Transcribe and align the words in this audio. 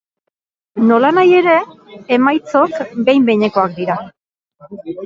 Nolanahi 0.91 1.35
ere, 1.41 1.59
emaitzok 2.17 2.83
behin 2.87 3.31
behinekoak 3.31 3.81
dira. 3.81 4.03